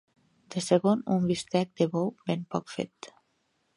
[0.53, 3.11] De segon, un bistec de bou ben poc fet.